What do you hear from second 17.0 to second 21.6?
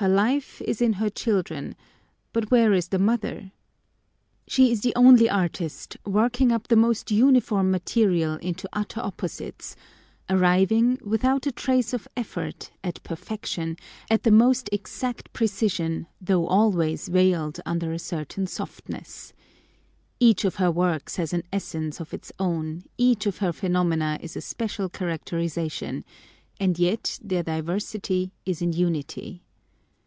veiled under a certain softness. Each of her works has an